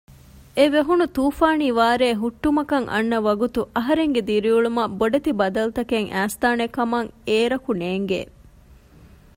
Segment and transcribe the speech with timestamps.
[0.57, 8.21] އެވެހުނު ތޫފާނީ ވާރޭ ހުއްޓުމަކަށް އަންނަ ވަގުތު އަހަރެންގެ ދިރިއުޅުމަށް ބޮޑެތި ބަދަލުތަކެއް އައިސްދާނެކަމެއް އޭރަކު ނޭނގެ